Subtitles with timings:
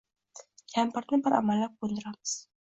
[0.77, 2.35] Kampirni bir amallab ko‘ndiramiz.